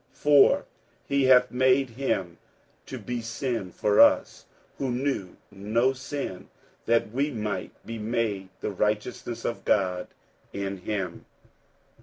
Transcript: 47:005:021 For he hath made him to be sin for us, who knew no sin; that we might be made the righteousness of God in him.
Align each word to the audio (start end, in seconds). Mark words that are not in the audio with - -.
47:005:021 0.15 0.19
For 0.23 0.65
he 1.05 1.23
hath 1.25 1.51
made 1.51 1.89
him 1.91 2.39
to 2.87 2.97
be 2.97 3.21
sin 3.21 3.69
for 3.71 3.99
us, 3.99 4.47
who 4.79 4.89
knew 4.91 5.37
no 5.51 5.93
sin; 5.93 6.49
that 6.87 7.11
we 7.11 7.29
might 7.29 7.85
be 7.85 7.99
made 7.99 8.49
the 8.61 8.71
righteousness 8.71 9.45
of 9.45 9.63
God 9.63 10.07
in 10.53 10.77
him. 10.77 11.25